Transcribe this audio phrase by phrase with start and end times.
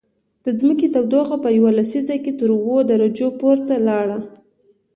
[0.45, 4.19] د ځمکې تودوخه په یوه لسیزه کې تر اووه درجو پورته لاړه